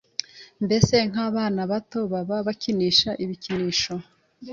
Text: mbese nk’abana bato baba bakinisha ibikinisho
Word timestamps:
mbese 0.65 0.95
nk’abana 1.09 1.61
bato 1.71 1.99
baba 2.11 2.37
bakinisha 2.47 3.09
ibikinisho 3.23 3.93